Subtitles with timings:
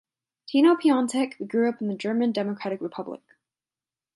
[0.47, 3.21] Tino Piontek grew up in the German Democratic Republic.